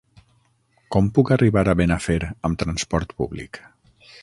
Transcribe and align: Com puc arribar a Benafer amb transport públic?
Com 0.95 1.09
puc 1.17 1.33
arribar 1.35 1.63
a 1.73 1.77
Benafer 1.83 2.17
amb 2.49 2.59
transport 2.65 3.17
públic? 3.23 3.63